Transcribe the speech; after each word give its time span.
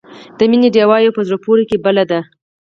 د 0.37 0.39
مینې 0.51 0.69
ډیوه 0.75 0.97
یې 1.03 1.09
په 1.15 1.21
زړونو 1.27 1.63
کې 1.69 1.77
بله 1.85 2.03
ده. 2.11 2.19